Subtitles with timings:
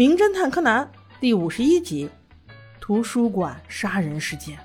[0.00, 0.82] 名侦探柯南》
[1.20, 2.08] 第五十一集：
[2.80, 4.58] 图书馆杀人事件。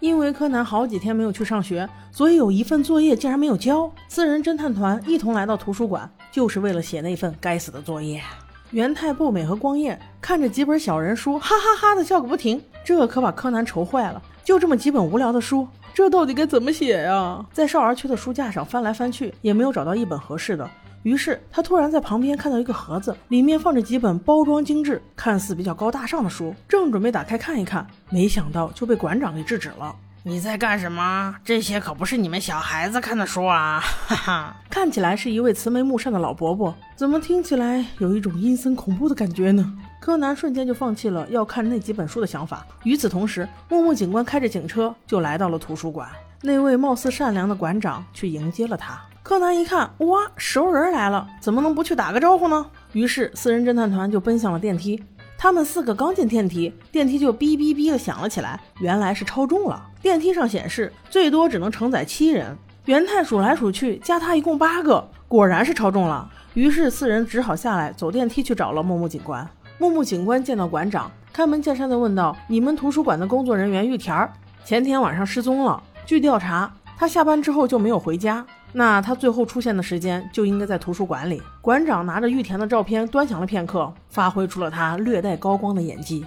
[0.00, 3.92] 因为柯南好几天没有去上学，所以有一份作业竟然没有交。
[4.08, 8.22] 四人侦探团一同来到图书馆，就是为了写那份该死的作业。
[8.70, 12.58] 元太、步美和光彦看着几本小人书，哈哈哈的笑个不停。
[12.82, 14.22] 这可把柯南愁坏了。
[14.42, 17.44] 就这么几本无聊的书，这到底该怎么写呀？
[17.52, 20.66] 在少儿区的书架上翻来翻去，也没有找到一本合适的。
[21.02, 29.94] 于是他突然在旁边看到一个盒子，里面放着几本包装精致、看似比较高大上的书，正准备打开看一看，没想到就被馆长给制止了。
[30.24, 31.34] 你在干什么？
[31.44, 33.80] 这些可不是你们小孩子看的书啊！
[33.80, 39.72] 哈哈，看起来是一位慈眉目善的老伯伯，怎么听起来有一种阴森恐怖的感觉呢？
[40.00, 42.66] 柯南瞬间就放弃了要看那几本书的想法。
[42.82, 46.10] 与此同时，木木警官开着警车就来到了图书馆，
[46.42, 49.00] 那位貌似善良的馆长去迎接了他。
[49.28, 52.64] 柯南一看，哇，熟人来了，怎么能不去打个招呼呢？
[52.94, 55.04] 于是四人侦探团就奔向了电梯。
[55.36, 59.84] 他们四个刚进电梯，电梯就哔哔哔的响了起来，原来是超重了。
[60.00, 62.56] 电梯上显示最多只能承载七人。
[62.86, 66.26] 元太数来数去，加他一共八个，果然是超重了。
[66.54, 69.46] 于是四人只好下来走电梯去找了木木警官。
[69.76, 74.32] 木木警官见到馆长，开门见山的问道：“你们图书馆的工作人员玉田儿
[74.64, 78.42] 前天晚上失踪了，据调查，他下班之后就没有回家。”
[78.72, 81.42] 那他最后出现的时间就应该在图书馆里。
[81.60, 86.24] 馆长拿着玉田的照片端详了片刻，发挥出了他略带高光的演技。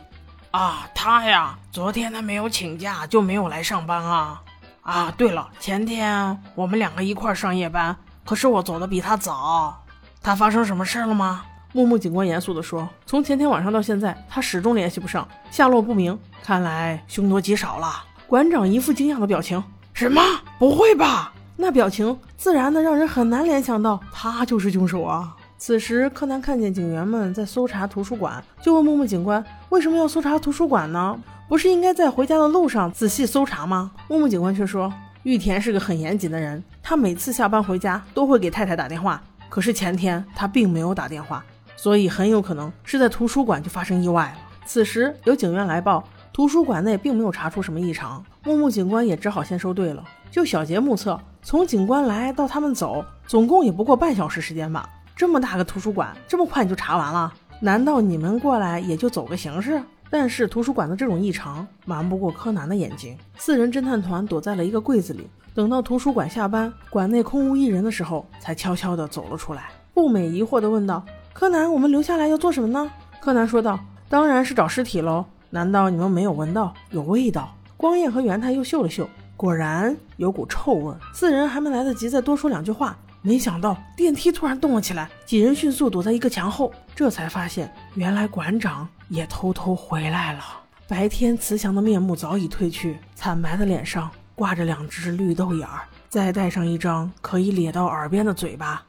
[0.52, 4.42] 啊，他呀，昨天他没有请假，就没有来上班啊。
[4.82, 9.82] 啊，对了，前天我们两个一块上夜班，可是我走的比他早。
[10.22, 11.44] 他发生什么事了吗？
[11.74, 20.22] 木木警官严肃地说：“从前天晚上到现在，他始终联系不上，下落不明，看来凶多吉少了。”馆长一副惊讶的表情：“什么？
[20.60, 21.32] 不会吧？”
[21.62, 25.38] 那表情自然的让人很难联想到他就是凶手啊！
[25.60, 31.16] 此时，柯南看见警员们在搜查图书馆，就问木木警官：“为什么要搜查图书馆呢？
[31.48, 34.92] 不是应该在回家的路上仔细搜查吗？”木木警官却说
[35.22, 46.04] ：“玉田是个很严谨的人，他每次下班回家都会给太太打电话，可是前天他并没有打电话，所以很有可能是在图书馆就发生意外了。”此时，有警员来报，
[46.34, 50.04] 图书馆内并没有查出什么异常，木木警官也只好先收队了。
[50.32, 51.20] 就小杰目测。
[51.44, 54.90] 从警官来到他们走，总共也不过半小时时间吧。
[55.16, 57.32] 这么大个图书馆，这么快你就查完了？
[57.60, 59.82] 难道你们过来也就走个形式？
[60.10, 63.18] 但是图书馆的这种异常瞒不过柯南的眼睛。
[63.38, 69.70] 四人侦探团躲在了一个柜子里，等到图书馆下班，馆内空无一人的时候，才悄悄地走了出来。
[69.94, 71.04] 步美疑惑地问道
[71.34, 75.26] ：“柯南，我们留下来要做什么呢？”柯南说道：“当然是找尸体喽。
[75.50, 79.08] 难道你们没有闻到有味道？”光彦和元太又嗅了嗅。
[79.42, 90.44] 果然有股臭味，四人还没来得及再多说两句话，没想到电梯突然动了起来，几人迅速躲在一个墙后，这才发现原来馆长也偷偷回来了。
[90.88, 98.84] 白天慈祥的面目早已褪去，惨白的脸上挂着两只绿豆眼儿，再戴上一张可以咧到耳边的嘴巴，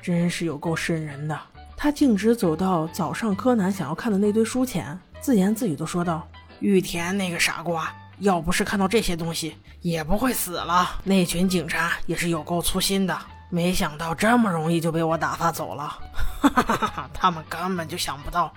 [0.00, 1.36] 真是有够瘆人的。
[1.76, 6.24] 他径直走到早上柯南想要看的那堆书前，自言自语地说道
[6.60, 11.00] ：“玉田那个傻瓜。”要不是看到这些东西，也不会死了。
[11.04, 13.18] 那群警察也是有够粗心的，
[13.50, 15.98] 没想到这么容易就被我打发走了。
[16.40, 18.52] 哈哈哈哈他们根本就想不到，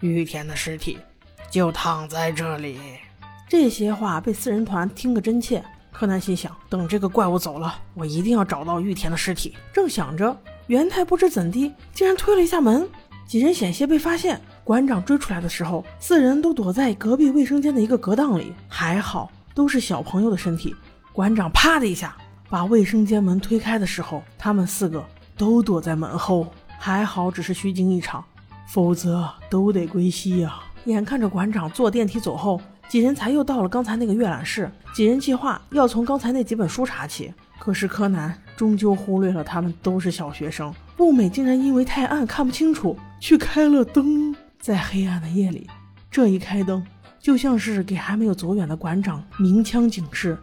[0.00, 0.98] 玉田的尸体
[1.50, 2.80] 就躺在这里。
[3.48, 5.64] 这些话被四人团听个真切。
[5.92, 9.56] 柯南心想：等这个怪物走了，我一定要找到玉田的尸体。
[9.72, 10.36] 正想着，
[10.66, 12.86] 元太不知怎地，竟然推了一下门，
[13.26, 14.38] 几人险些被发现。
[14.66, 20.74] 馆长追出来的时候，四人都躲在隔壁卫生间的一个隔档里，还好都是小朋友的身体。
[21.12, 22.16] 馆长啪的一下
[22.48, 25.06] 把卫生间门推开的时候，他们四个
[25.36, 26.48] 都躲在门后，
[26.80, 28.24] 还好只是虚惊一场，
[28.66, 30.56] 否则都得归西呀。
[30.86, 34.68] 眼看着馆长坐电梯走后，几人才又到了刚才那个阅览室。
[34.92, 40.74] 几人计划要从刚才那几本书查起，可是柯南终究忽略了他们都是小学生。
[40.96, 44.34] 步美竟然因为太暗看不清楚，去开了灯。
[44.66, 45.70] 在黑暗的夜里，
[46.10, 46.84] 这一开灯，
[47.20, 50.36] 就像是给还没有走远的馆长鸣枪警示。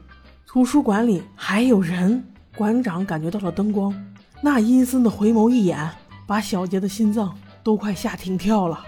[0.48, 2.24] 图书馆里还有人。
[2.56, 3.94] 馆长感觉到了灯光，
[4.42, 5.92] 那阴森的回眸一眼，
[6.26, 8.86] 把小杰的心脏都快吓停跳了。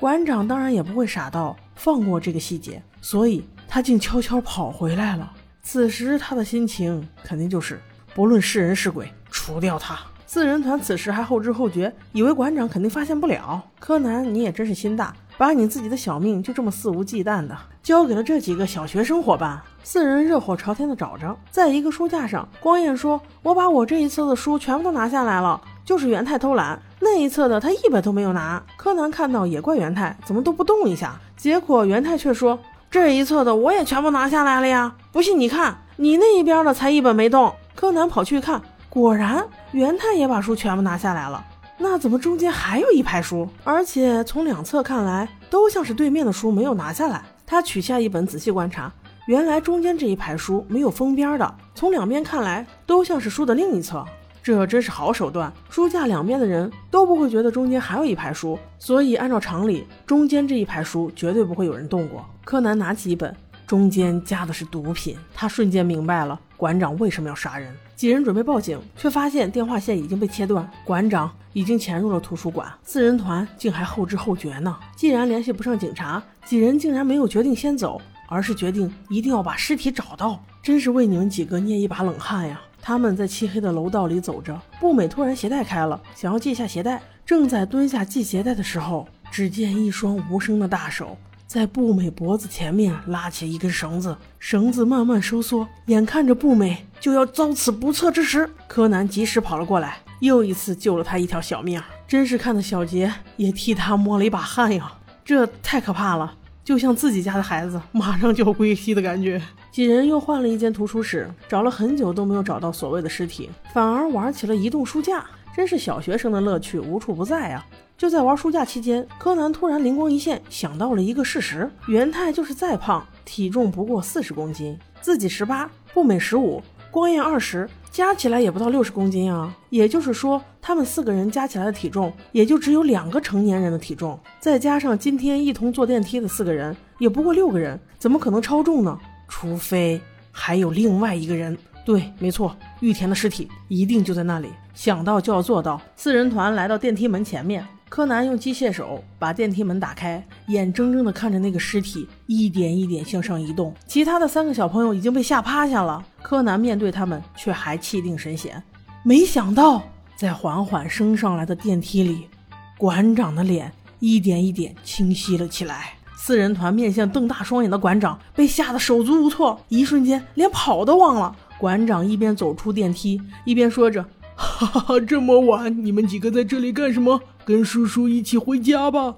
[0.00, 5.30] 馆长当然也不会傻到放过这个细节，所以他竟悄悄跑回来了。
[5.62, 7.78] 此时他的心情肯定就是，
[8.14, 9.98] 不论是人是鬼，除掉他。
[10.30, 13.62] 四人团此时还后知后觉，以为馆长肯定发现不了。
[13.80, 19.58] 柯南，你也真是心大，把你自己的小命就这么肆无忌惮的交给了这几个小学生伙伴。
[19.82, 28.62] 四人热火朝天的找着，在一个书架上，光彦说：“我把我这一册的书全部都拿下来了，就是元太偷懒，那一侧的他一本都没有拿。
[28.76, 32.58] 柯南看到也怪元太怎么都不动一下，结果元太却说
[32.90, 41.44] ：“这一侧的我也全部拿下来了呀，不信你看，你那一边的才一本没动。”柯南跑去看，果然元太也把书全部拿下来了。
[41.76, 43.48] 那怎么中间还有一排书？
[43.62, 47.22] 而且从两侧看来，都像是对面的书没有拿下来。
[47.46, 48.92] 他取下一本仔细观察，
[49.26, 54.04] 原来中间这一排书没有封边的，从两边看来都像是书的另一侧。
[54.42, 62.24] 这真是好手段，书架两边的人都不会觉得中间还有一排书，所以按照常理，中间这一排书绝对不会有人动过。
[62.44, 63.34] 柯南拿起一本，
[63.66, 67.72] 中间夹的是毒品，他瞬间明白了馆长为什么要杀人。
[67.94, 74.76] 几人准备报警，却发现电话线已经被切断，馆长已经潜入了图书馆，四人团竟还后知后觉呢。
[74.96, 82.60] 既然联系不上警察，几人竟然没有决定先走，而是决定一定要把尸体找到，真是为你们几个捏一把冷汗呀！
[82.82, 91.16] 他们在漆黑的楼道里走着，步美突然鞋带开了，想要系下鞋带，正在蹲下系鞋带的时候，只见一双无声的大手。
[91.48, 101.82] 在步美脖子前面拉起一根绳子，绳子慢慢收缩，眼看着步美就要遭此不测之时，柯南及时跑了过来，又一次救了他一条小命。
[102.06, 104.92] 真是看得小杰也替他摸了一把汗呀！
[105.24, 109.40] 这太可怕了，就像自己家的孩子马上就要归西的感觉。
[109.72, 115.24] 几人又换了一间图书室，找了很久都没有找到所谓的尸体，反而玩起了移动书架。
[115.58, 117.66] 真是小学生的乐趣无处不在啊！
[117.96, 126.62] 就在玩书架期间，柯南突然灵光一现，想到了一个事实：元太就是再胖，体重不过四十公斤，自己十八，步美十五，
[126.92, 129.52] 光彦二十，加起来也不到六十公斤啊。
[129.68, 134.16] 也就是说，他们四个人加起来的体重，也就只有两个成年人的体重。
[134.38, 138.96] 再加上今天一同坐电梯的四个人，也不过六个人，怎么可能超重呢？
[139.26, 141.56] 除非还有另外一个人。
[141.84, 144.48] 对，没错，玉田的尸体一定就在那里。
[144.74, 145.80] 想到就要做到。
[145.96, 147.66] 四人团来到电梯门前面。
[147.90, 153.74] 柯南用机械手把电梯门打开，眼睁睁地看着那个尸体一点一点向上移动。
[153.86, 158.62] 其他的三个小朋友已经被吓趴下了，柯南面对他们却还气定神闲。
[159.02, 159.82] 没想到，
[160.16, 162.28] 在缓缓升上来的电梯里，
[162.76, 165.94] 馆长的脸一点一点清晰了起来。
[166.20, 171.34] 四人团面向瞪大双眼的馆长，被吓得手足无措，一瞬间连跑都忘了。
[171.60, 174.04] 馆长一边走出电梯，一边说着。
[174.34, 177.20] 哈 哈哈，这么晚，你们几个在这里干什么？
[177.44, 179.14] 跟叔叔一起回家吧。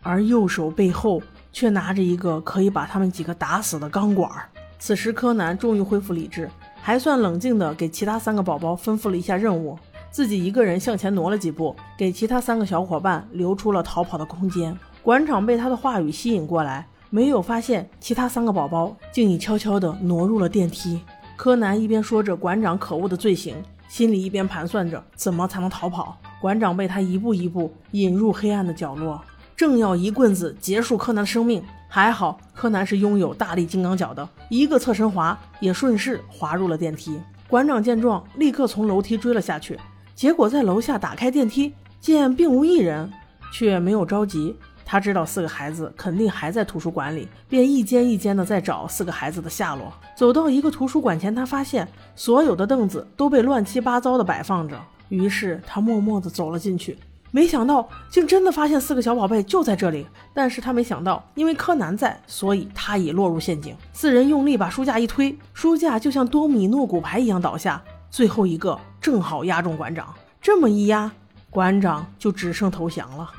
[0.00, 1.20] 而右手背后
[1.52, 4.30] 却拿着一个可以把他们几个打死的钢管。
[4.78, 6.48] 此时，柯南终于恢复理智，
[6.80, 9.76] 还算冷静地给其他三个宝宝吩咐了一下任务，
[10.10, 14.76] 自己一个人向前挪了几步，给其他三个小伙伴留出了逃跑的空间。
[15.04, 20.98] 馆长被他的话语吸引过来，没有发现其他三个宝宝竟已悄悄地挪入了电梯。
[21.36, 23.54] 柯南一边说着馆长可恶的罪行。
[23.86, 29.22] 心里一边盘算着怎么才能逃跑，馆长被他一步一步引入黑暗的角落，
[29.54, 31.62] 正要一棍子结束柯南的生命。
[31.86, 37.20] 还好柯南是拥有大力金刚脚的，一个侧身滑也顺势滑入了电梯。
[37.46, 39.78] 馆长见状，立刻从楼梯追了下去，
[40.14, 43.12] 结果在楼下打开电梯，见并无一人，
[43.52, 44.56] 却没有着急。
[44.84, 49.92] 他知道四个孩子肯定还在图书馆里，便一间一间的在找四个孩子的下落。
[50.16, 54.78] 走到一个图书馆前，他发现所有的凳子都被乱七八糟的摆放着。
[55.08, 56.98] 于是他默默的走了进去，
[57.30, 60.06] 没想到竟真的发现四个小宝贝就在这里。
[60.32, 63.76] 但是他没想到，因为柯南在，所以他已落入陷阱。
[63.92, 70.12] 四人用力把书架一推，书架就像多米诺骨牌一样倒下，最后一个正好压中馆长。
[70.40, 71.10] 这么一压，
[71.50, 73.30] 馆长就只剩投降了。